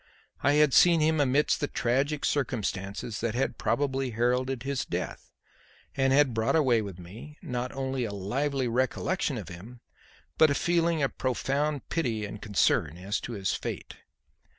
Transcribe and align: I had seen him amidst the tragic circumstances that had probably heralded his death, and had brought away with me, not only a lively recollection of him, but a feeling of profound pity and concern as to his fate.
I 0.41 0.53
had 0.53 0.73
seen 0.73 0.99
him 0.99 1.19
amidst 1.21 1.59
the 1.59 1.67
tragic 1.67 2.25
circumstances 2.25 3.19
that 3.21 3.35
had 3.35 3.59
probably 3.59 4.09
heralded 4.09 4.63
his 4.63 4.83
death, 4.83 5.29
and 5.95 6.11
had 6.11 6.33
brought 6.33 6.55
away 6.55 6.81
with 6.81 6.97
me, 6.97 7.37
not 7.43 7.71
only 7.71 8.03
a 8.05 8.11
lively 8.11 8.67
recollection 8.67 9.37
of 9.37 9.49
him, 9.49 9.79
but 10.39 10.49
a 10.49 10.55
feeling 10.55 11.03
of 11.03 11.19
profound 11.19 11.87
pity 11.89 12.25
and 12.25 12.41
concern 12.41 12.97
as 12.97 13.19
to 13.19 13.33
his 13.33 13.53
fate. 13.53 13.97